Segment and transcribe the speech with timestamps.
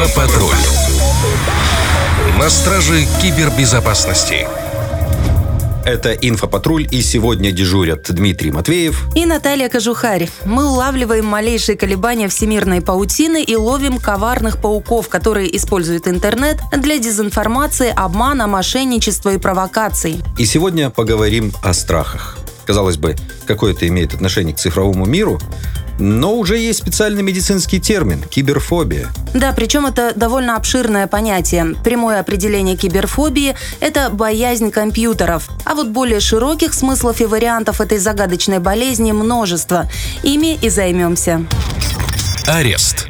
[0.00, 0.56] Инфопатруль.
[2.38, 4.48] На страже кибербезопасности.
[5.84, 10.30] Это «Инфопатруль» и сегодня дежурят Дмитрий Матвеев и Наталья Кожухарь.
[10.46, 17.92] Мы улавливаем малейшие колебания всемирной паутины и ловим коварных пауков, которые используют интернет для дезинформации,
[17.94, 20.22] обмана, мошенничества и провокаций.
[20.38, 22.38] И сегодня поговорим о страхах.
[22.70, 23.16] Казалось бы,
[23.48, 25.40] какое это имеет отношение к цифровому миру,
[25.98, 29.08] но уже есть специальный медицинский термин– киберфобия.
[29.34, 31.74] Да, причем это довольно обширное понятие.
[31.82, 35.48] Прямое определение киберфобии– это боязнь компьютеров.
[35.64, 39.90] А вот более широких смыслов и вариантов этой загадочной болезни множество.
[40.22, 41.44] Ими и займемся.
[42.46, 43.08] Арест.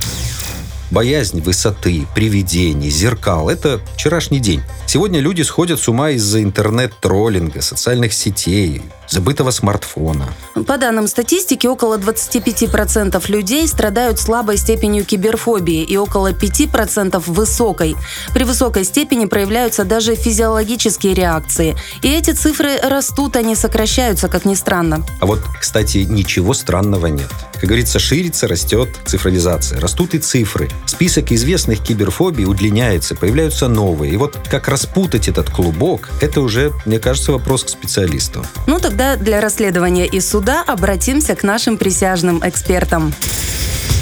[0.91, 4.63] Боязнь высоты, привидений, зеркал– это вчерашний день.
[4.93, 10.27] Сегодня люди сходят с ума из-за интернет-троллинга, социальных сетей, забытого смартфона.
[10.67, 17.95] По данным статистики, около 25% людей страдают слабой степенью киберфобии и около 5% высокой.
[18.35, 21.77] При высокой степени проявляются даже физиологические реакции.
[22.03, 25.07] И эти цифры растут, не сокращаются, как ни странно.
[25.21, 27.31] А вот, кстати, ничего странного нет.
[27.55, 29.79] Как говорится, ширится, растет цифровизация.
[29.81, 30.69] Растут и цифры.
[30.87, 34.15] Список известных киберфобий удлиняется, появляются новые.
[34.15, 38.47] И вот как распутать этот клубок, это уже, мне кажется, вопрос к специалисту.
[38.67, 43.13] Ну тогда для расследования и суда обратимся к нашим присяжным экспертам.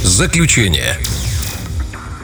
[0.05, 0.97] Заключение.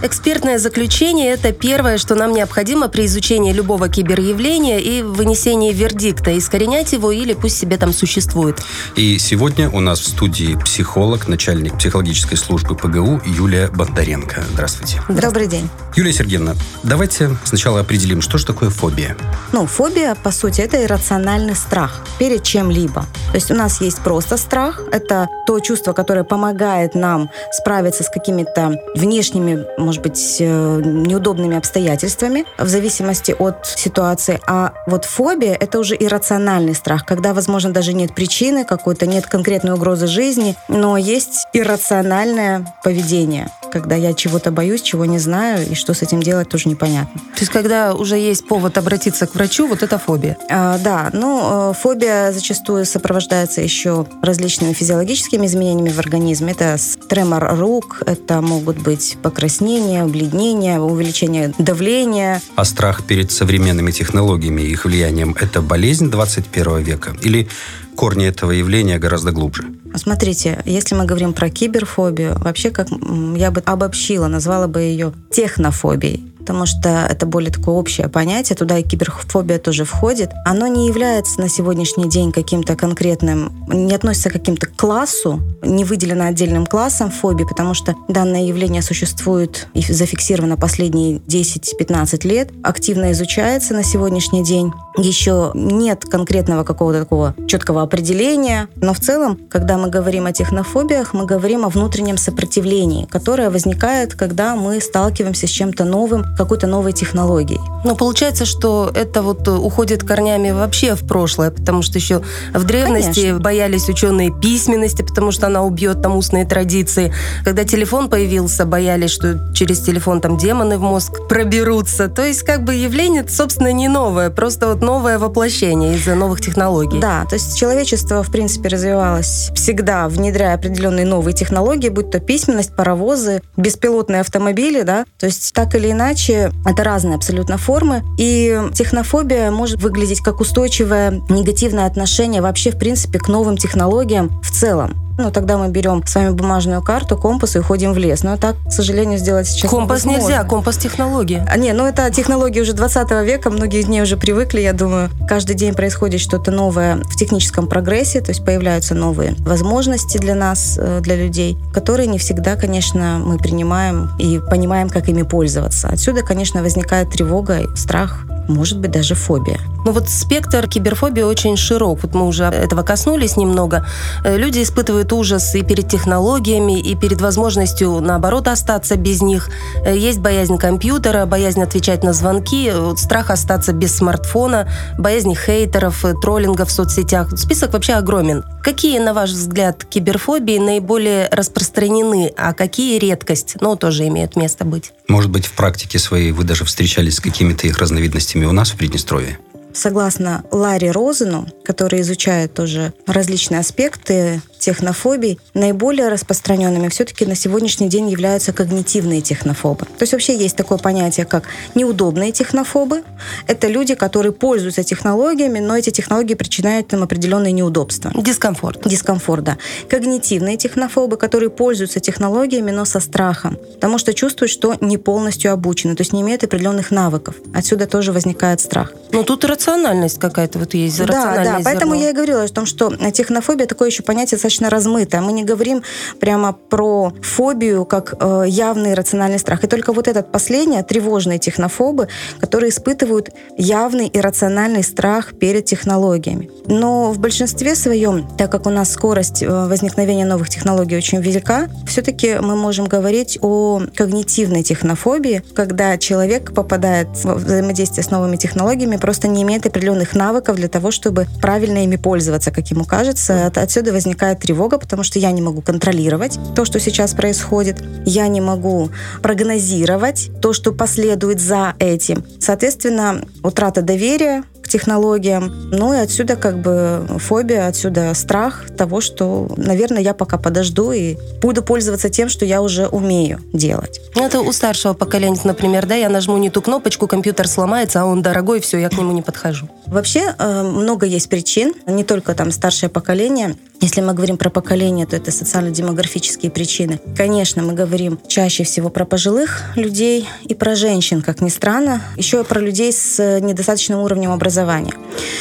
[0.03, 6.93] Экспертное заключение– это первое, что нам необходимо при изучении любого киберявления и вынесении вердикта, искоренять
[6.93, 8.61] его или пусть себе там существует.
[8.97, 14.45] И сегодня у нас в студии психолог, начальник психологической службы ПГУ Юлия Бондаренко.
[14.53, 15.01] Здравствуйте.
[15.09, 15.69] Добрый день.
[15.97, 19.17] Юлия Сергеевна, давайте сначала определим, что же такое фобия.
[19.53, 23.07] Ну, фобия, по сути, это иррациональный страх перед чем-либо.
[23.31, 28.09] То есть у нас есть просто страх, это то чувство, которое помогает нам справиться с
[28.09, 34.41] какими-то внешними, может быть, э, неудобными обстоятельствами в зависимости от ситуации.
[34.47, 39.73] А вот фобия— это уже иррациональный страх, когда, возможно, даже нет причины какой-то, нет конкретной
[39.75, 45.95] угрозы жизни, но есть иррациональное поведение когда я чего-то боюсь, чего не знаю, и что
[45.95, 47.21] с этим делать, тоже непонятно.
[47.35, 50.39] То есть, когда уже есть повод обратиться к врачу, вот это фобия?
[50.49, 56.53] А, да, ну, э, фобия зачастую сопровождается еще различными физиологическими изменениями в организме.
[56.53, 56.77] Это
[57.09, 62.41] тремор рук, это могут быть покраснения, бледнение, увеличение давления.
[62.55, 67.17] А страх перед современными технологиями и их влиянием– это болезнь 21 века?
[67.23, 67.49] Или
[67.97, 69.65] корни этого явления гораздо глубже?
[69.95, 72.89] Смотрите, если мы говорим про киберфобию, вообще как
[73.37, 78.77] я бы обобщила, назвала бы ее технофобией потому что это более такое общее понятие, туда
[78.77, 80.31] и киберфобия тоже входит.
[80.45, 86.27] Оно не является на сегодняшний день каким-то конкретным, не относится к каким-то классу, не выделено
[86.27, 93.73] отдельным классом фобии, потому что данное явление существует и зафиксировано последние 10-15 лет, активно изучается
[93.73, 94.71] на сегодняшний день.
[94.99, 101.15] Еще нет конкретного какого-то такого четкого определения, но в целом, когда мы говорим о технофобиях,
[101.15, 106.93] мы говорим о внутреннем сопротивлении, которое возникает, когда мы сталкиваемся с чем-то новым, какой-то новой
[106.93, 107.61] технологией.
[107.85, 112.23] Но получается, что это вот уходит корнями вообще в прошлое, потому что еще
[112.53, 113.41] в древности Конечно.
[113.41, 117.13] боялись ученые письменности, потому что она убьет там устные традиции.
[117.45, 122.09] Когда телефон появился, боялись, что через телефон там демоны в мозг проберутся.
[122.09, 127.01] То есть как бы явление, собственно, не новое, просто вот новое воплощение из-за новых технологий.
[127.01, 132.75] Да, то есть человечество, в принципе, развивалось всегда, внедряя определенные новые технологии, будь то письменность,
[132.75, 138.03] паровозы, беспилотные автомобили, да, то есть так или иначе иначе, это разные абсолютно формы.
[138.19, 144.51] И технофобия может выглядеть как устойчивое негативное отношение вообще, в принципе, к новым технологиям в
[144.51, 145.04] целом.
[145.17, 148.23] Ну, тогда мы берем с вами бумажную карту, компас и уходим в лес.
[148.23, 150.33] Но так, к сожалению, сделать сейчас Компас невозможно.
[150.33, 151.47] нельзя, компас технология.
[151.49, 155.11] А, не, ну это технологии уже 20 века, многие из них уже привыкли, я думаю.
[155.29, 160.79] Каждый день происходит что-то новое в техническом прогрессе, то есть появляются новые возможности для нас,
[160.79, 165.89] э, для людей, которые не всегда, конечно, мы принимаем и понимаем, как ими пользоваться.
[165.89, 169.59] Отсюда, конечно, возникает тревога, страх, может быть, даже фобия.
[169.85, 172.01] Ну вот спектр киберфобии очень широк.
[172.03, 173.87] Вот мы уже этого коснулись немного.
[174.25, 179.51] Э, люди испытывают ужас и перед технологиями, и перед возможностью, наоборот, остаться без них.
[179.85, 186.05] Э, есть боязнь компьютера, боязнь отвечать на звонки, э, страх остаться без смартфона, боязнь хейтеров,
[186.23, 187.39] троллинга в соцсетях.
[187.39, 188.43] Список вообще огромен.
[188.63, 194.65] Какие, на ваш взгляд, киберфобии наиболее распространены, а какие редкость, но ну, тоже имеют место
[194.65, 194.93] быть?
[195.09, 198.77] Может быть, в практике своей вы даже встречались с какими-то их разновидностями у нас в
[198.77, 199.39] Приднестровье?
[199.73, 208.09] Согласно Ларри Розену, который изучает тоже различные аспекты технофобий наиболее распространенными все-таки на сегодняшний день
[208.09, 209.85] являются когнитивные технофобы.
[209.85, 211.45] То есть вообще есть такое понятие, как
[211.75, 213.03] неудобные технофобы.
[213.47, 218.11] Это люди, которые пользуются технологиями, но эти технологии причиняют им определенные неудобства.
[218.15, 218.89] Дискомфорт.
[218.89, 219.59] Дискомфорт, да.
[219.91, 225.95] Когнитивные технофобы, которые пользуются технологиями, но со страхом, потому что чувствуют, что не полностью обучены,
[225.95, 227.35] то есть не имеют определенных навыков.
[227.53, 228.93] Отсюда тоже возникает страх.
[229.13, 231.05] Но тут рациональность какая-то вот есть.
[231.05, 235.21] Да, да, поэтому я и говорила о том, что технофобия такое еще понятие достаточно размытое.
[235.21, 235.83] Мы не говорим
[236.21, 239.65] прямо про фобию как э, явный рациональный страх.
[239.65, 242.09] И только вот этот последний, тревожные технофобы,
[242.41, 246.51] которые испытывают явный и рациональный страх перед технологиями.
[246.67, 251.69] Но в большинстве своем, так как у нас скорость э, возникновения новых технологий очень велика,
[251.87, 258.97] все-таки мы можем говорить о когнитивной технофобии, когда человек попадает в взаимодействие с новыми технологиями,
[258.97, 263.51] просто не имеет определенных навыков для того, чтобы правильно ими пользоваться, как ему кажется.
[263.55, 267.83] Отсюда возникает тревога, потому что я не могу контролировать то, что сейчас происходит.
[268.05, 268.91] Я не могу
[269.23, 272.25] прогнозировать то, что последует за этим.
[272.39, 275.53] Соответственно, утрата доверия к технологиям.
[275.71, 281.17] Ну и отсюда как бы фобия, отсюда страх того, что, наверное, я пока подожду и
[281.43, 284.01] буду пользоваться тем, что я уже умею делать.
[284.15, 288.07] Ну, это у старшего поколения, например, да, я нажму не ту кнопочку, компьютер сломается, а
[288.07, 289.69] он дорогой, все, я к нему не подхожу.
[289.87, 293.57] Вообще э, много есть причин, не только там старшее поколение.
[293.81, 297.01] Если мы говорим про поколение, то это социально-демографические причины.
[297.17, 302.01] Конечно, мы говорим чаще всего про пожилых людей и про женщин, как ни странно.
[302.17, 304.54] Еще и про людей с недостаточным уровнем образования.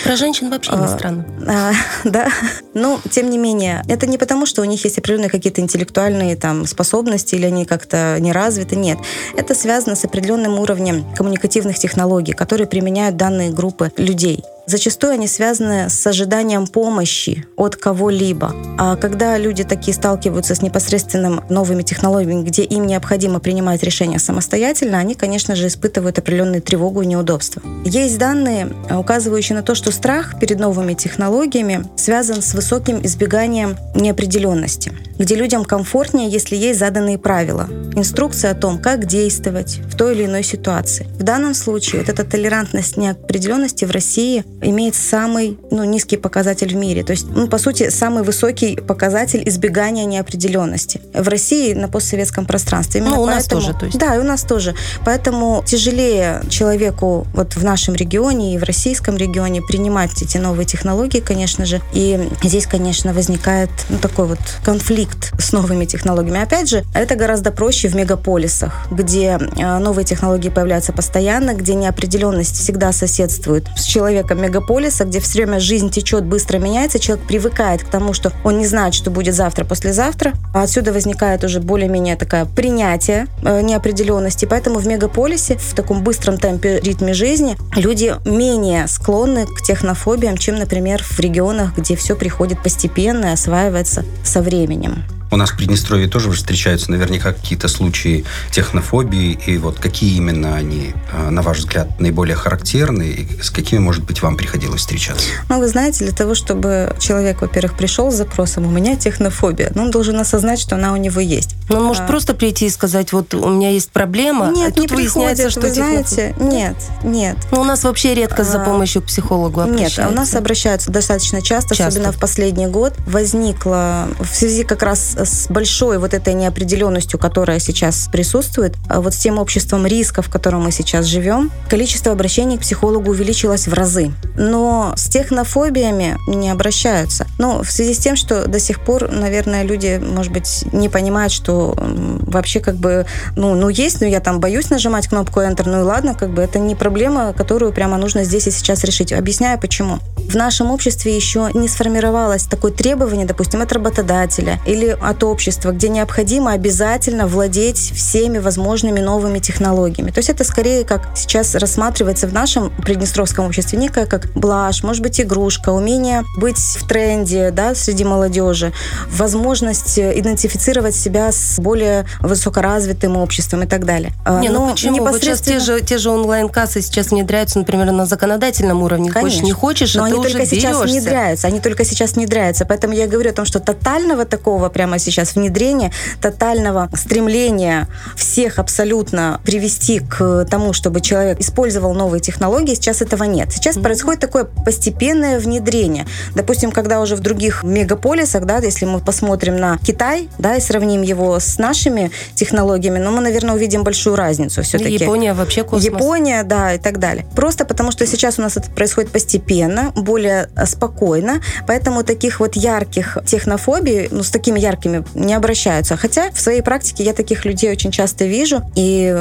[0.03, 1.25] Про женщин вообще не А, странно.
[1.47, 1.71] А,
[2.03, 2.29] да,
[2.73, 6.65] но тем не менее, это не потому, что у них есть определенные какие-то интеллектуальные там
[6.65, 8.97] способности или они как-то не развиты, нет.
[9.37, 14.43] Это связано с определенным уровнем коммуникативных технологий, которые применяют данные группы людей.
[14.65, 18.55] Зачастую они связаны с ожиданием помощи от кого-либо.
[18.77, 24.99] А когда люди такие сталкиваются с непосредственным новыми технологиями, где им необходимо принимать решения самостоятельно,
[24.99, 27.61] они, конечно же, испытывают определенную тревогу и неудобства.
[27.83, 34.93] Есть данные, указывающие на то, что страх перед новыми технологиями связан с высоким избеганием неопределенности,
[35.19, 40.25] где людям комфортнее, если есть заданные правила, инструкция о том, как действовать в той или
[40.25, 41.05] иной ситуации.
[41.19, 46.75] В данном случае вот эта толерантность неопределенности в России имеет самый ну, низкий показатель в
[46.75, 47.03] мире.
[47.03, 51.01] То есть, ну, по сути, самый высокий показатель избегания неопределенности.
[51.13, 53.01] В России на постсоветском пространстве.
[53.01, 53.97] Именно Ну, у нас поэтому- тоже, то есть.
[53.97, 54.75] Да, и у нас тоже.
[55.05, 61.19] Поэтому тяжелее человеку вот в нашем регионе и в российском регионе принимать эти новые технологии,
[61.19, 61.81] конечно же.
[61.93, 66.41] И здесь, конечно, возникает ну, такой вот конфликт с новыми технологиями.
[66.41, 72.55] Опять же, это гораздо проще в мегаполисах, где э, новые технологии появляются постоянно, где неопределенность
[72.55, 77.89] всегда соседствует с человеком мегаполиса, где все время жизнь течет, быстро меняется, человек привыкает к
[77.89, 80.33] тому, что он не знает, что будет завтра, послезавтра.
[80.53, 84.45] А отсюда возникает уже более-менее такое принятие э, неопределенности.
[84.45, 90.55] Поэтому в мегаполисе, в таком быстром темпе, ритме жизни, люди менее склонны к технофобиям, чем,
[90.55, 95.03] например, в регионах, где все приходит постепенно и осваивается со временем.
[95.33, 99.39] У нас в Приднестровье тоже встречаются наверняка какие-то случаи технофобии.
[99.47, 103.03] И вот какие именно они, э, на ваш взгляд, наиболее характерны?
[103.03, 105.25] И с какими, может быть, вам приходилось встречаться?
[105.49, 109.83] Ну, вы знаете, для того, чтобы человек, во-первых, пришел с запросом «у меня технофобия», ну,
[109.85, 111.55] он должен осознать, что она у него есть.
[111.67, 112.07] Ну, он может А.
[112.07, 115.51] просто прийти и сказать, вот у меня есть проблема, нет, а тут не выясняется, приходит,
[115.51, 116.03] что вы технофобия.
[116.05, 117.37] знаете, нет, нет.
[117.51, 120.05] Ну, у нас вообще редко за А, помощью к психологу Нет, обращаются.
[120.05, 121.87] а у нас обращаются достаточно часто, Часто.
[121.87, 122.93] особенно в последний год.
[123.07, 129.13] Возникла в связи как раз с большой вот этой неопределенностью, которая сейчас присутствует, а вот
[129.13, 133.73] с тем обществом риска, в котором мы сейчас живем, количество обращений к психологу увеличилось в
[133.73, 134.11] разы.
[134.35, 137.27] Но с технофобиями не обращаются.
[137.37, 141.31] Ну, в связи с тем, что до сих пор, наверное, люди, может быть, не понимают,
[141.31, 145.81] что вообще как бы, ну, ну есть, но я там боюсь нажимать кнопку Enter, ну
[145.81, 149.13] и ладно, как бы это не проблема, которую прямо нужно здесь и сейчас решить.
[149.13, 149.99] Объясняю, почему.
[150.17, 155.89] В нашем обществе еще не сформировалось такое требование, допустим, от работодателя или от общества, где
[155.89, 160.09] необходимо обязательно владеть всеми возможными новыми технологиями.
[160.11, 165.03] То есть это скорее как сейчас рассматривается в нашем приднестровском обществе некая как блажь, может
[165.03, 168.71] быть, игрушка, умение быть в тренде да, среди молодежи,
[169.11, 174.11] возможность идентифицировать себя с более высокоразвитым обществом и так далее.
[174.25, 174.97] А, Не, ну Но почему?
[175.03, 179.09] Вот сейчас те непосредственно- же, те же онлайн-кассы сейчас внедряются, например, на законодательном уровне.
[179.11, 179.45] Хочешь, Конечно.
[179.45, 180.83] не хочешь, Но а они ты уже только сейчас берешься.
[180.99, 181.47] внедряются.
[181.47, 182.65] Они только сейчас внедряются.
[182.65, 185.91] Поэтому я говорю о том, что тотального такого прямо сейчас внедрения,
[186.21, 193.51] тотального стремления всех абсолютно привести к тому, чтобы человек использовал новые технологии, сейчас этого нет.
[193.51, 193.81] Сейчас mm-hmm.
[193.83, 196.05] происходит такое постепенное внедрение.
[196.35, 201.01] Допустим, когда уже в других мегаполисах, да, если мы посмотрим на Китай, да, и сравним
[201.01, 204.93] его с нашими технологиями, ну, мы, наверное, увидим большую разницу все-таки.
[204.93, 205.83] Япония вообще космос.
[205.83, 207.25] Япония, да, и так далее.
[207.35, 213.17] Просто потому, что сейчас у нас это происходит постепенно, более спокойно, поэтому таких вот ярких
[213.25, 215.97] технофобий, ну, с такими яркими не обращаются.
[215.97, 219.11] Хотя в своей практике я таких людей очень часто вижу, и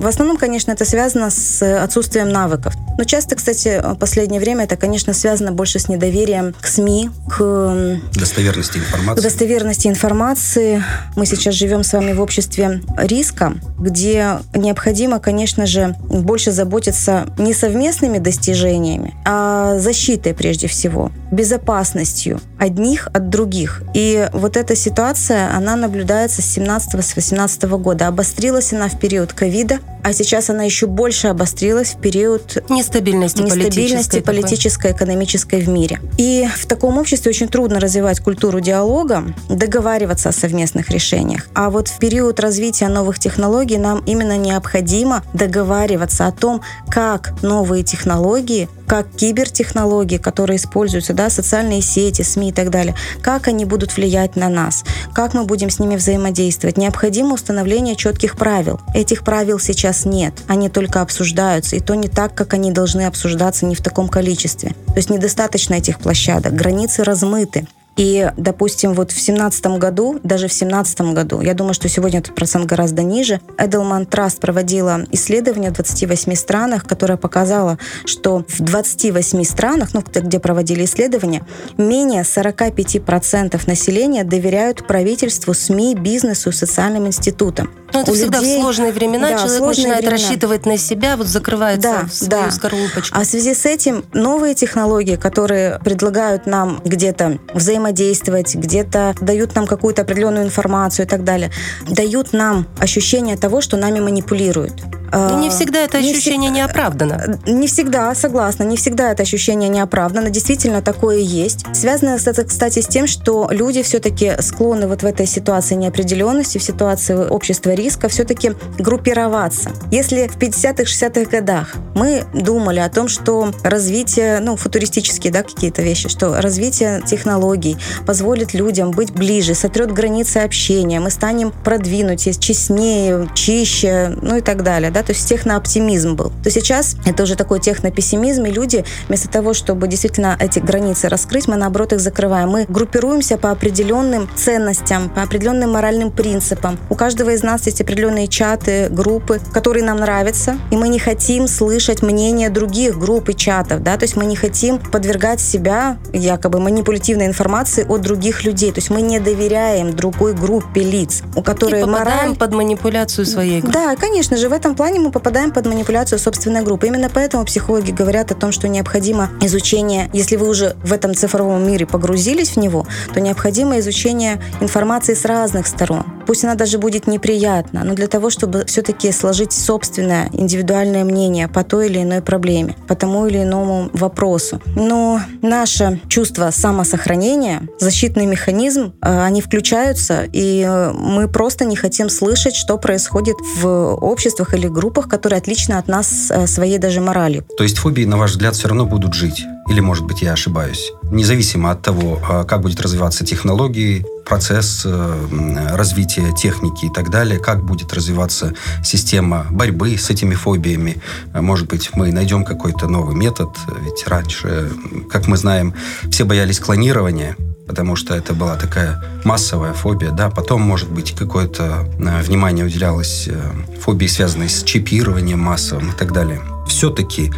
[0.00, 2.74] в основном, конечно, это связано с отсутствием навыков.
[2.96, 7.98] Но часто, кстати, в последнее время это, конечно, связано больше с недоверием к СМИ, к
[8.14, 9.20] достоверности информации.
[9.20, 10.84] К достоверности информации.
[11.16, 17.52] Мы сейчас живем с вами в обществе риска, где необходимо, конечно же, больше заботиться не
[17.52, 23.82] совместными достижениями, а защитой прежде всего, безопасностью одних от других.
[23.94, 28.08] И вот эта ситуация, она наблюдается с 17-18 года.
[28.08, 34.20] Обострилась она в период ковида, а сейчас она еще больше обострилась в период нестабильности, нестабильности
[34.20, 35.98] политической, политической экономической в мире.
[36.18, 41.48] И в таком обществе очень трудно развивать культуру диалога, договариваться о совместных решениях.
[41.54, 47.82] А вот в период развития новых технологий нам именно необходимо договариваться о том, как новые
[47.82, 53.96] технологии как кибертехнологии, которые используются, да, социальные сети, СМИ и так далее, как они будут
[53.96, 56.76] влиять на нас, как мы будем с ними взаимодействовать.
[56.76, 58.80] Необходимо установление четких правил.
[58.94, 63.66] Этих правил сейчас нет, они только обсуждаются, и то не так, как они должны обсуждаться,
[63.66, 64.70] не в таком количестве.
[64.86, 67.66] То есть недостаточно этих площадок, границы размыты.
[67.96, 72.34] И, допустим, вот в 2017 году, даже в 2017 году, я думаю, что сегодня этот
[72.34, 79.44] процент гораздо ниже, Edelman Trust проводила исследование в 28 странах, которое показало, что в 28
[79.44, 81.46] странах, ну, где проводили исследования,
[81.76, 87.70] менее 45% населения доверяют правительству, СМИ, бизнесу, социальным институтам.
[87.92, 90.16] Ну, это У всегда людей, в сложные времена да, человек сложные начинает времена.
[90.16, 92.50] рассчитывать на себя, вот закрывается да, в свою да.
[92.50, 93.16] скорлупочку.
[93.16, 97.38] А в связи с этим новые технологии, которые предлагают нам где-то
[97.84, 101.50] взаимодействовать, где-то дают нам какую-то определенную информацию и так далее,
[101.88, 104.72] дают нам ощущение того, что нами манипулируют.
[105.14, 107.38] Но не всегда это ощущение не, не оправдано.
[107.46, 110.30] Не всегда, согласна, не всегда это ощущение не оправдано.
[110.30, 111.64] Действительно, такое есть.
[111.72, 116.62] Связано это, кстати, с тем, что люди все-таки склонны вот в этой ситуации неопределенности, в
[116.62, 119.70] ситуации общества риска, все-таки группироваться.
[119.90, 125.82] Если в 50-х, 60-х годах мы думали о том, что развитие, ну, футуристические, да, какие-то
[125.82, 127.73] вещи, что развитие технологий
[128.06, 134.62] позволит людям быть ближе, сотрет границы общения, мы станем продвинутее, честнее, чище, ну и так
[134.62, 136.32] далее, да, то есть технооптимизм был.
[136.42, 141.48] То сейчас это уже такой технопессимизм, и люди вместо того, чтобы действительно эти границы раскрыть,
[141.48, 142.50] мы наоборот их закрываем.
[142.50, 146.78] Мы группируемся по определенным ценностям, по определенным моральным принципам.
[146.90, 151.48] У каждого из нас есть определенные чаты, группы, которые нам нравятся, и мы не хотим
[151.48, 156.60] слышать мнение других групп и чатов, да, то есть мы не хотим подвергать себя якобы
[156.60, 161.82] манипулятивной информации от других людей, то есть мы не доверяем другой группе лиц, у которой
[161.82, 162.36] и мораль...
[162.36, 163.74] под манипуляцию своей группы.
[163.74, 166.86] Да, конечно же, в этом плане мы попадаем под манипуляцию собственной группы.
[166.86, 171.66] Именно поэтому психологи говорят о том, что необходимо изучение, если вы уже в этом цифровом
[171.66, 176.04] мире погрузились в него, то необходимо изучение информации с разных сторон.
[176.26, 181.64] Пусть она даже будет неприятна, но для того, чтобы все-таки сложить собственное индивидуальное мнение по
[181.64, 184.60] той или иной проблеме, по тому или иному вопросу.
[184.76, 192.08] Но наше чувство самосохранения, защитный механизм, э, они включаются, и э, мы просто не хотим
[192.08, 197.44] слышать, что происходит в обществах или группах, которые отличны от нас э, своей даже моралью.
[197.56, 199.44] То есть фобии, на ваш взгляд, все равно будут жить?
[199.68, 200.92] Или, может быть, я ошибаюсь?
[201.10, 207.38] Независимо от того, а, как будет развиваться технологии, процесс э, развития техники и так далее,
[207.38, 210.96] как будет развиваться система борьбы с этими фобиями.
[211.34, 213.50] Может быть, мы найдем какой-то новый метод,
[213.84, 214.70] ведь раньше,
[215.10, 215.74] как мы знаем,
[216.10, 221.86] все боялись клонирования, потому что это была такая массовая фобия, да, потом, может быть, какое-то
[221.98, 223.40] э, внимание уделялось э,
[223.80, 226.40] фобии, связанной с чипированием массовым и так далее.
[226.66, 227.32] Все-таки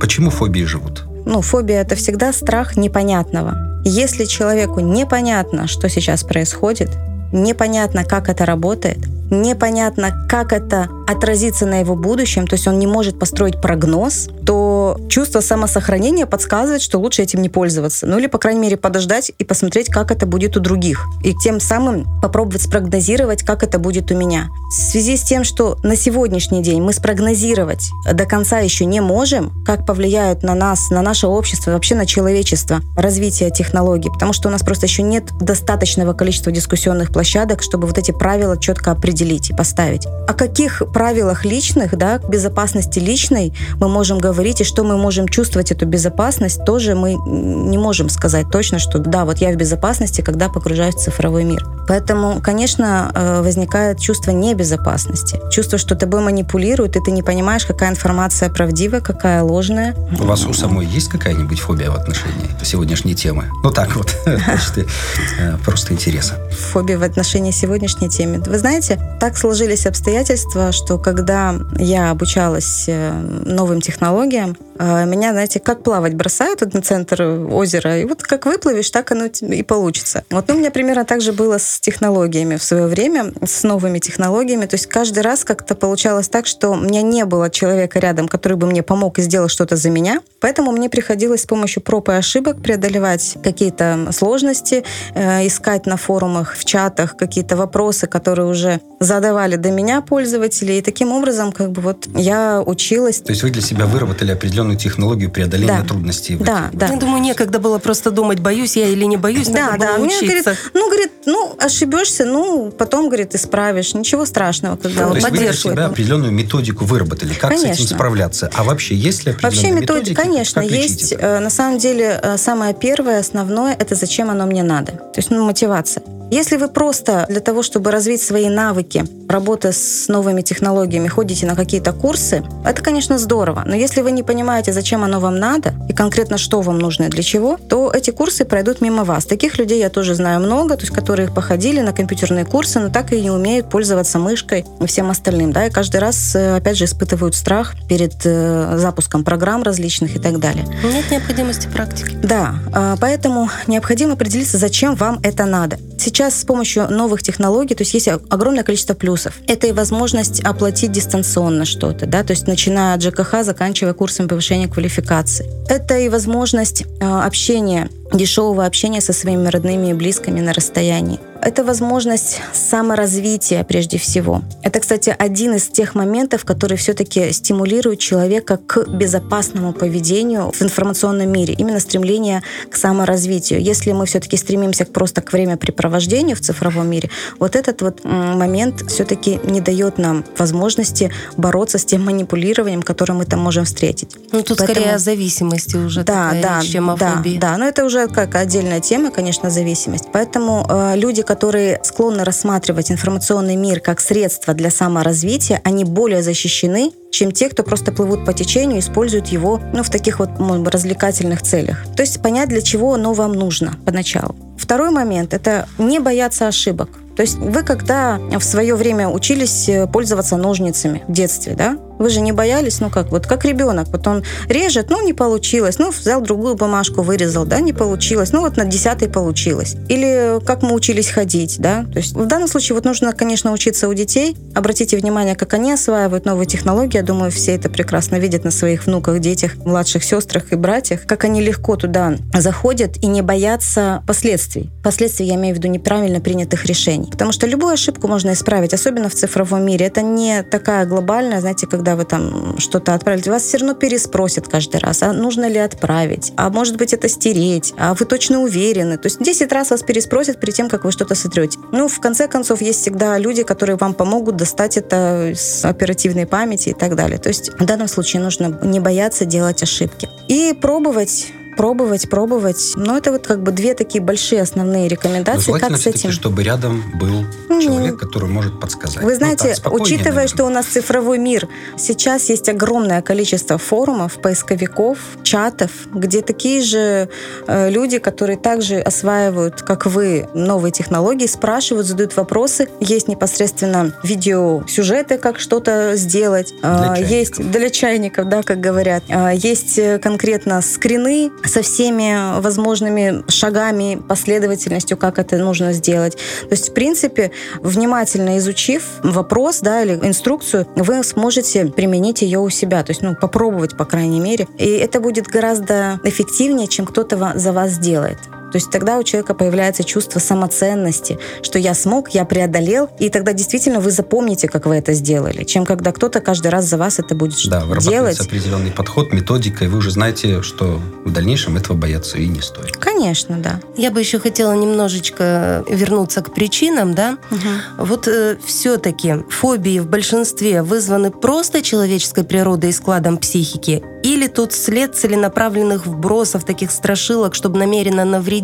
[0.00, 1.07] почему фобии живут?
[1.26, 3.82] Ну, фобия это всегда страх непонятного.
[3.84, 6.90] Если человеку непонятно, что сейчас происходит,
[7.32, 8.98] непонятно, как это работает,
[9.30, 14.98] непонятно, как это отразится на его будущем, то есть он не может построить прогноз, то
[15.08, 18.06] чувство самосохранения подсказывает, что лучше этим не пользоваться.
[18.06, 21.06] Ну или, по крайней мере, подождать и посмотреть, как это будет у других.
[21.24, 24.48] И тем самым попробовать спрогнозировать, как это будет у меня.
[24.70, 29.52] В связи с тем, что на сегодняшний день мы спрогнозировать до конца еще не можем,
[29.64, 34.52] как повлияют на нас, на наше общество, вообще на человечество развитие технологий, потому что у
[34.52, 39.52] нас просто еще нет достаточного количества дискуссионных площадок, чтобы вот эти правила четко определить и
[39.54, 40.06] поставить.
[40.26, 45.72] О каких правилах личных, да, безопасности личной мы можем говорить и что мы можем чувствовать
[45.72, 50.48] эту безопасность, тоже мы не можем сказать точно, что да, вот я в безопасности, когда
[50.48, 51.66] погружаюсь в цифровой мир.
[51.88, 55.40] Поэтому, конечно, э, возникает чувство небезопасности.
[55.50, 59.94] Чувство, что тобой манипулируют, и ты не понимаешь, какая информация правдивая, какая ложная.
[60.20, 63.50] У вас у самой есть какая-нибудь фобия в отношении сегодняшней темы?
[63.62, 66.34] Ну так вот, э, просто интереса.
[66.72, 68.42] Фобия в отношении сегодняшней темы.
[68.46, 73.12] Вы знаете, так сложились обстоятельства, что когда я обучалась э,
[73.44, 79.10] новым технологиям, меня, знаете, как плавать бросают на центр озера, и вот как выплывешь, так
[79.12, 80.24] оно и получится.
[80.30, 83.98] Вот ну, у меня примерно так же было с технологиями в свое время, с новыми
[83.98, 84.66] технологиями.
[84.66, 88.56] То есть каждый раз как-то получалось так, что у меня не было человека рядом, который
[88.56, 90.20] бы мне помог и сделал что-то за меня.
[90.40, 96.54] Поэтому мне приходилось с помощью проб и ошибок преодолевать какие-то сложности, э, искать на форумах,
[96.56, 100.74] в чатах какие-то вопросы, которые уже задавали до меня пользователи.
[100.74, 103.20] И таким образом как бы вот я училась.
[103.20, 104.32] То есть вы для себя выработали
[104.68, 105.88] определенную технологию преодоления да.
[105.88, 106.36] трудностей?
[106.36, 106.88] Да, да.
[106.88, 109.48] Я думаю, некогда было просто думать, боюсь я или не боюсь.
[109.48, 109.98] Да, да.
[109.98, 113.94] Мне говорит, ну, говорит, ну, ошибешься, ну, потом, говорит, исправишь.
[113.94, 117.74] Ничего страшного, когда То есть вы для себя определенную методику выработали, как конечно.
[117.74, 118.50] с этим справляться.
[118.54, 121.12] А вообще есть ли определенные Вообще методика, конечно, есть.
[121.12, 121.26] Это?
[121.26, 124.92] Э, на самом деле, э, самое первое, основное, это зачем оно мне надо.
[124.92, 126.02] То есть, ну, мотивация.
[126.30, 131.56] Если вы просто для того, чтобы развить свои навыки, работы с новыми технологиями, ходите на
[131.56, 133.62] какие-то курсы, это, конечно, здорово.
[133.64, 137.08] Но если вы не понимаете, зачем оно вам надо и конкретно что вам нужно и
[137.08, 139.24] для чего, то эти курсы пройдут мимо вас.
[139.24, 143.12] Таких людей я тоже знаю много, то есть которые походили на компьютерные курсы, но так
[143.12, 145.52] и не умеют пользоваться мышкой и всем остальным.
[145.52, 150.18] Да, и каждый раз, э, опять же, испытывают страх перед э, запуском программ различных и
[150.18, 150.64] так далее.
[150.84, 152.16] Нет необходимости практики.
[152.22, 155.78] Да, а, поэтому необходимо определиться, зачем вам это надо.
[155.98, 159.34] Сейчас с помощью новых технологий, то есть есть огромное количество плюсов.
[159.48, 164.68] Это и возможность оплатить дистанционно что-то, да, то есть начиная от ЖКХ, заканчивая курсом повышения
[164.68, 165.50] квалификации.
[165.68, 171.20] Это и возможность э, общения дешевого общения со своими родными и близкими на расстоянии.
[171.48, 174.42] Это возможность саморазвития прежде всего.
[174.62, 181.32] Это, кстати, один из тех моментов, который все-таки стимулирует человека к безопасному поведению в информационном
[181.32, 181.54] мире.
[181.54, 183.62] Именно стремление к саморазвитию.
[183.62, 187.08] Если мы все-таки стремимся просто к времяпрепровождению в цифровом мире,
[187.38, 193.24] вот этот вот момент все-таки не дает нам возможности бороться с тем манипулированием, которое мы
[193.24, 194.14] там можем встретить.
[194.32, 194.80] Ну, тут Поэтому...
[194.80, 197.38] скорее о зависимости уже да, такая, да, чем о да, фобии.
[197.38, 200.08] Да, но это уже как отдельная тема, конечно, зависимость.
[200.12, 201.37] Поэтому э, люди, которые
[201.82, 207.92] склонны рассматривать информационный мир как средство для саморазвития, они более защищены, чем те, кто просто
[207.92, 211.84] плывут по течению, используют его ну, в таких вот может, развлекательных целях.
[211.96, 214.36] То есть понять, для чего оно вам нужно поначалу.
[214.58, 216.90] Второй момент– это не бояться ошибок.
[217.16, 222.10] То есть вы когда в свое время учились э, пользоваться ножницами в детстве, да, вы
[222.10, 225.90] же не боялись, ну как, вот как ребенок, вот он режет, ну не получилось, ну
[225.90, 229.76] взял другую бумажку, вырезал, да, не получилось, ну вот на десятой получилось.
[229.88, 233.88] Или как мы учились ходить, да, то есть в данном случае вот нужно, конечно, учиться
[233.88, 238.44] у детей, обратите внимание, как они осваивают новые технологии, я думаю, все это прекрасно видят
[238.44, 243.22] на своих внуках, детях, младших сестрах и братьях, как они легко туда заходят и не
[243.22, 244.70] боятся последствий.
[244.82, 247.08] Последствий я имею в виду неправильно принятых решений.
[247.10, 249.86] Потому что любую ошибку можно исправить, особенно в цифровом мире.
[249.86, 254.80] Это не такая глобальная, знаете, когда вы там что-то отправили, вас все равно переспросят каждый
[254.80, 258.98] раз, а нужно ли отправить, а может быть это стереть, а вы точно уверены.
[258.98, 261.58] То есть 10 раз вас переспросят перед тем, как вы что-то сотрете.
[261.72, 266.70] Ну, в конце концов, есть всегда люди, которые вам помогут достать это с оперативной памяти
[266.70, 267.18] и так далее.
[267.18, 270.08] То есть в данном случае нужно не бояться делать ошибки.
[270.28, 272.74] И пробовать пробовать, пробовать.
[272.76, 275.52] Но это вот как бы две такие большие основные рекомендации.
[275.58, 276.12] как с этим?
[276.12, 277.60] чтобы рядом был mm.
[277.60, 279.02] человек, который может подсказать.
[279.02, 280.28] Вы знаете, ну, так, учитывая, наверное.
[280.28, 287.08] что у нас цифровой мир, сейчас есть огромное количество форумов, поисковиков, чатов, где такие же
[287.48, 292.68] э, люди, которые также осваивают, как вы, новые технологии, спрашивают, задают вопросы.
[292.78, 296.54] Есть непосредственно видеосюжеты, как что-то сделать.
[296.60, 299.02] Для э, есть для чайников, да, как говорят.
[299.08, 306.16] Э, есть конкретно скрины со всеми возможными шагами, последовательностью, как это нужно сделать.
[306.42, 312.50] То есть, в принципе, внимательно изучив вопрос да, или инструкцию, вы сможете применить ее у
[312.50, 314.46] себя, то есть ну, попробовать, по крайней мере.
[314.58, 318.18] И это будет гораздо эффективнее, чем кто-то за вас сделает.
[318.52, 323.32] То есть тогда у человека появляется чувство самоценности, что я смог, я преодолел, и тогда
[323.32, 327.14] действительно вы запомните, как вы это сделали, чем когда кто-то каждый раз за вас это
[327.14, 328.18] будет да, делать.
[328.20, 332.76] определенный подход, методика, и вы уже знаете, что в дальнейшем этого бояться и не стоит.
[332.76, 333.60] Конечно, да.
[333.76, 337.18] Я бы еще хотела немножечко вернуться к причинам, да.
[337.30, 337.84] Угу.
[337.86, 344.52] Вот э, все-таки фобии в большинстве вызваны просто человеческой природой и складом психики, или тут
[344.52, 348.37] след целенаправленных вбросов, таких страшилок, чтобы намеренно навредить?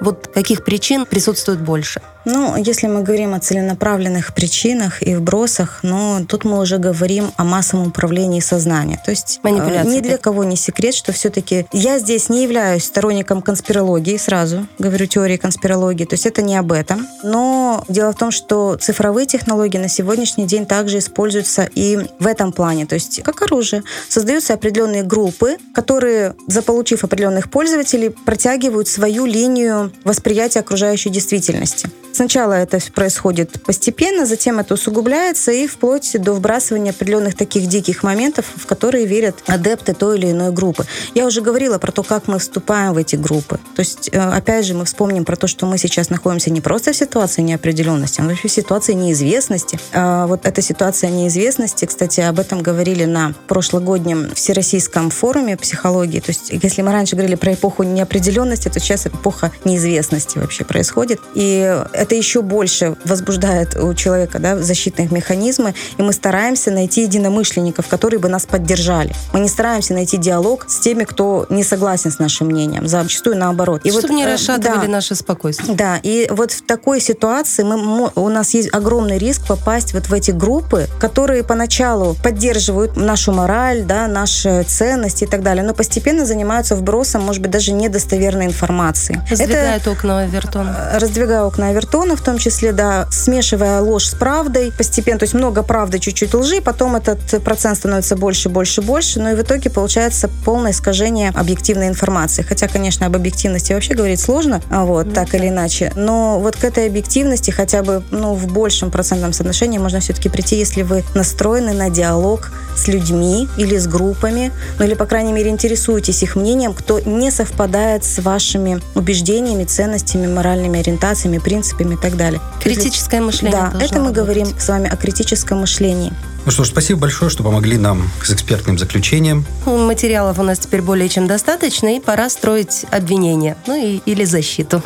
[0.00, 2.00] Вот каких причин присутствует больше?
[2.24, 7.44] Ну, если мы говорим о целенаправленных причинах и вбросах, ну, тут мы уже говорим о
[7.44, 9.00] массовом управлении сознания.
[9.04, 9.48] То есть э,
[9.84, 15.06] ни для кого не секрет, что все-таки я здесь не являюсь сторонником конспирологии, сразу говорю
[15.06, 17.06] теории конспирологии, то есть это не об этом.
[17.24, 22.52] Но дело в том, что цифровые технологии на сегодняшний день также используются и в этом
[22.52, 23.82] плане, то есть как оружие.
[24.08, 31.88] Создаются определенные группы, которые, заполучив определенных пользователей, протягивают свою линию восприятия окружающей действительности.
[32.12, 38.46] Сначала это происходит постепенно, затем это усугубляется и вплоть до вбрасывания определенных таких диких моментов,
[38.54, 40.84] в которые верят адепты той или иной группы.
[41.14, 43.58] Я уже говорила про то, как мы вступаем в эти группы.
[43.74, 46.92] То есть, э, опять же, мы вспомним про то, что мы сейчас находимся не просто
[46.92, 49.78] в ситуации неопределенности, а вообще в ситуации неизвестности.
[49.92, 56.20] А вот эта ситуация неизвестности, кстати, об этом говорили на прошлогоднем Всероссийском форуме психологии.
[56.20, 61.20] То есть, если мы раньше говорили про эпоху неопределенности, то сейчас эпоха неизвестности вообще происходит.
[61.34, 67.86] И это еще больше возбуждает у человека да, защитные механизмы, и мы стараемся найти единомышленников,
[67.86, 69.14] которые бы нас поддержали.
[69.32, 73.82] Мы не стараемся найти диалог с теми, кто не согласен с нашим мнением, зачастую наоборот.
[73.84, 75.76] И Чтобы вот, не э, расшатывали да, наше спокойствие.
[75.76, 80.12] Да, и вот в такой ситуации мы, у нас есть огромный риск попасть вот в
[80.12, 86.26] эти группы, которые поначалу поддерживают нашу мораль, да, наши ценности и так далее, но постепенно
[86.26, 89.22] занимаются вбросом, может быть, даже недостоверной информации.
[89.30, 90.90] Раздвигают Это, окна Авертона.
[90.94, 95.34] Раздвигая окна Авертона Платона, в том числе, да, смешивая ложь с правдой постепенно, то есть
[95.34, 99.68] много правды, чуть-чуть лжи, потом этот процент становится больше, больше, больше, но и в итоге
[99.68, 102.40] получается полное искажение объективной информации.
[102.40, 106.56] Хотя, конечно, об объективности вообще говорить сложно, а вот, mm так или иначе, но вот
[106.56, 111.04] к этой объективности хотя бы, ну, в большем процентном соотношении можно все-таки прийти, если вы
[111.14, 116.36] настроены на диалог с людьми или с группами, ну или, по крайней мере, интересуетесь их
[116.36, 122.40] мнением, кто не совпадает с вашими убеждениями, ценностями, моральными ориентациями, принципами принципами и так далее.
[122.60, 123.70] Критическое мышление.
[123.72, 124.16] Да, это мы работать.
[124.16, 126.12] говорим с вами о критическом мышлении.
[126.44, 129.44] Ну что ж, спасибо большое, что помогли нам с экспертным заключением.
[129.64, 134.82] Материалов у нас теперь более чем достаточно, и пора строить обвинение, ну и, или защиту.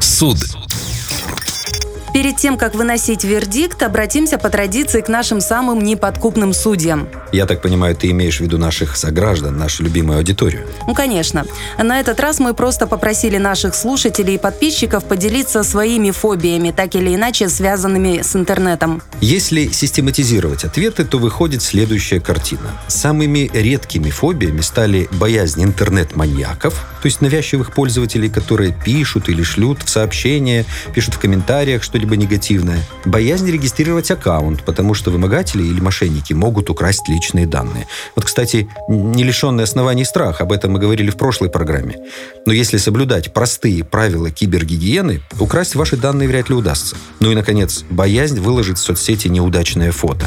[0.00, 0.36] Суд.
[2.12, 7.08] Перед тем, как выносить вердикт, обратимся по традиции к нашим самым неподкупным судьям.
[7.32, 10.66] Я так понимаю, ты имеешь в виду наших сограждан, нашу любимую аудиторию?
[10.86, 11.46] Ну, конечно.
[11.78, 17.14] На этот раз мы просто попросили наших слушателей и подписчиков поделиться своими фобиями, так или
[17.14, 19.02] иначе связанными с интернетом.
[19.22, 22.72] Если систематизировать ответы, то выходит следующая картина.
[22.88, 29.88] Самыми редкими фобиями стали боязнь интернет-маньяков, то есть навязчивых пользователей, которые пишут или шлют в
[29.88, 32.82] сообщения, пишут в комментариях что-либо негативное.
[33.04, 37.86] Боязнь регистрировать аккаунт, потому что вымогатели или мошенники могут украсть личные данные.
[38.16, 41.96] Вот, кстати, не лишенный оснований страх, об этом мы говорили в прошлой программе.
[42.44, 46.96] Но если соблюдать простые правила кибергигиены, украсть ваши данные вряд ли удастся.
[47.20, 50.26] Ну и, наконец, боязнь выложить в соцсети неудачное фото.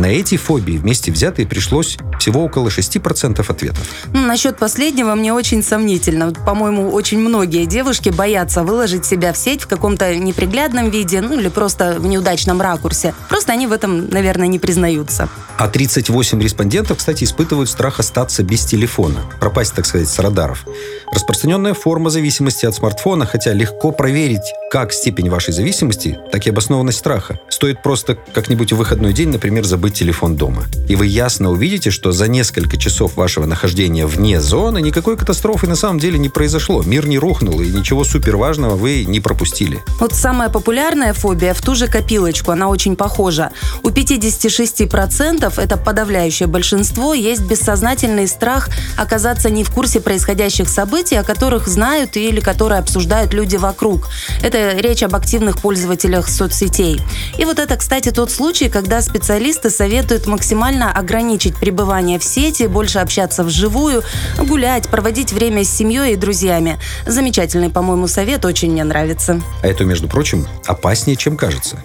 [0.00, 3.86] На эти фобии вместе взятые пришлось всего около 6% ответов.
[4.14, 6.32] Ну, насчет последнего мне очень сомнительно.
[6.32, 11.48] По-моему, очень многие девушки боятся выложить себя в сеть в каком-то неприглядном виде, ну или
[11.48, 13.14] просто в неудачном ракурсе.
[13.28, 15.28] Просто они в этом, наверное, не признаются.
[15.60, 20.64] А 38 респондентов, кстати, испытывают страх остаться без телефона, пропасть, так сказать, с радаров.
[21.12, 26.98] Распространенная форма зависимости от смартфона, хотя легко проверить как степень вашей зависимости, так и обоснованность
[26.98, 27.40] страха.
[27.50, 30.62] Стоит просто как-нибудь в выходной день, например, забыть телефон дома.
[30.88, 35.76] И вы ясно увидите, что за несколько часов вашего нахождения вне зоны никакой катастрофы на
[35.76, 36.82] самом деле не произошло.
[36.84, 39.82] Мир не рухнул, и ничего супер важного вы не пропустили.
[39.98, 43.50] Вот самая популярная фобия в ту же копилочку, она очень похожа.
[43.82, 51.24] У 56% это подавляющее большинство, есть бессознательный страх оказаться не в курсе происходящих событий, о
[51.24, 54.08] которых знают или которые обсуждают люди вокруг.
[54.42, 57.00] Это речь об активных пользователях соцсетей.
[57.38, 62.98] И вот это, кстати, тот случай, когда специалисты советуют максимально ограничить пребывание в сети, больше
[62.98, 64.02] общаться вживую,
[64.38, 66.78] гулять, проводить время с семьей и друзьями.
[67.06, 69.40] Замечательный, по-моему, совет, очень мне нравится.
[69.62, 71.78] А это, между прочим, опаснее, чем кажется.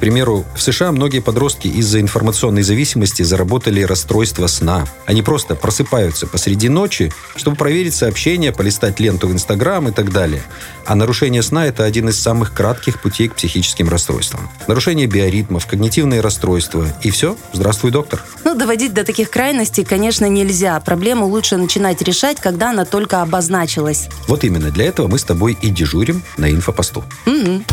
[0.00, 4.86] К примеру, в США многие подростки из-за информационной зависимости заработали расстройство сна.
[5.04, 10.42] Они просто просыпаются посреди ночи, чтобы проверить сообщения, полистать ленту в Инстаграм и так далее.
[10.86, 14.48] А нарушение сна– это один из самых кратких путей к психическим расстройствам.
[14.66, 16.86] Нарушение биоритмов, когнитивные расстройства.
[17.02, 17.36] И все.
[17.52, 18.24] Здравствуй, доктор.
[18.42, 20.80] Ну, доводить до таких крайностей, конечно, нельзя.
[20.80, 24.08] Проблему лучше начинать решать, когда она только обозначилась.
[24.28, 27.04] Вот именно для этого мы с тобой и дежурим на инфопосту.
[27.26, 27.64] Угу.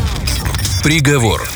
[0.84, 1.48] Приговор.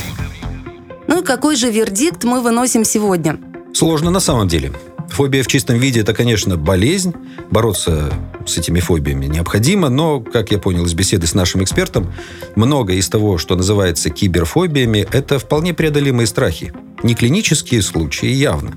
[1.13, 3.39] Ну и какой же вердикт мы выносим сегодня?
[3.75, 4.73] Сложно на самом деле.
[5.11, 7.13] Фобия в чистом виде– это, конечно, болезнь.
[7.51, 8.11] Бороться
[8.47, 12.11] с этими фобиями необходимо, но, как я понял из беседы с нашим экспертом,
[12.57, 16.73] многое из того, что называется киберфобиями, это вполне преодолимые страхи.
[17.03, 18.73] Не клинические случаи явно.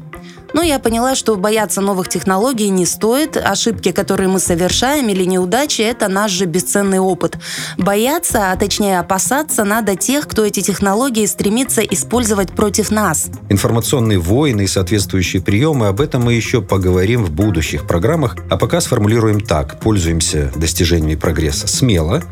[0.55, 3.35] Но я поняла, что бояться новых технологий не стоит.
[3.35, 7.37] Ошибки, которые мы совершаем или неудачи, это наш же бесценный опыт.
[7.77, 13.27] Бояться, а точнее опасаться, надо тех, кто эти технологии стремится использовать против нас.
[13.49, 18.79] Информационные войны и соответствующие приемы, об этом мы еще поговорим в будущих программах, а пока
[18.79, 19.81] сформулируем так.
[19.81, 22.23] Пользуемся достижениями прогресса смело,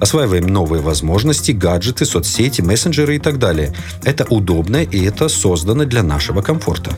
[0.00, 3.74] осваиваем новые возможности, гаджеты, соцсети, мессенджеры и так далее.
[4.04, 6.92] Это удобно и это создано для нашего комфорта.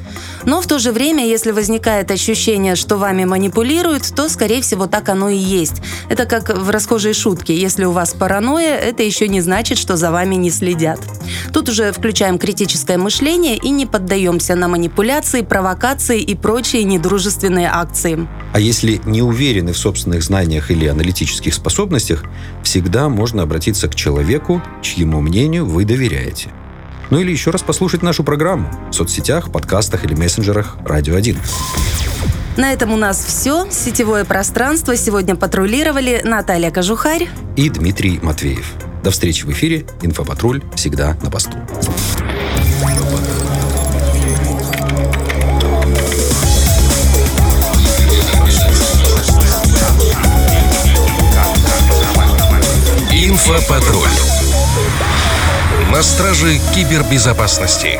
[0.45, 5.09] Но в то же время, если возникает ощущение, что вами манипулируют, то, скорее всего, так
[5.09, 5.83] оно и есть.
[6.09, 7.57] Это как в расхожей шутке.
[7.57, 11.01] Если у вас паранойя, это еще не значит, что за вами не следят.
[11.53, 18.27] Тут уже включаем критическое мышление и не поддаемся на манипуляции, провокации и прочие недружественные акции.
[18.53, 22.25] А если не уверены в собственных знаниях или аналитических способностях,
[22.83, 26.51] всегда можно обратиться к человеку, чьему мнению вы доверяете.
[27.11, 31.37] Ну или еще раз послушать нашу программу в соцсетях, подкастах или мессенджерах «Радио 1».
[32.57, 33.69] На этом у нас все.
[33.71, 38.75] Сетевое пространство сегодня патрулировали Наталья Кожухарь и Дмитрий Матвеев.
[39.05, 39.87] До встречи в эфире.
[40.03, 41.59] Инфопатруль всегда на посту.
[53.33, 54.11] Инфопатруль.
[55.91, 57.99] На страже кибербезопасности.